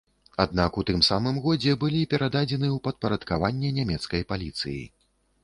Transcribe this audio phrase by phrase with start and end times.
[0.43, 4.81] Аднак у тым самым годзе былі перададзены ў падпарадкаванне нямецкай паліцыі.